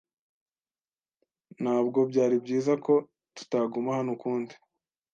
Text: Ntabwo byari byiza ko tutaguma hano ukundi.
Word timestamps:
Ntabwo 1.61 1.99
byari 2.09 2.35
byiza 2.43 2.73
ko 2.85 2.93
tutaguma 3.35 3.89
hano 3.97 4.11
ukundi. 4.17 4.55